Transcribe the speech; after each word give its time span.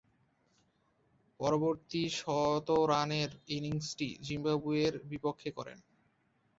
পরবর্তী 1.39 2.01
শতরানের 2.19 3.29
ইনিংসটি 3.55 4.07
জিম্বাবুয়ের 4.25 4.93
বিপক্ষে 5.09 5.49
করেন। 5.57 5.77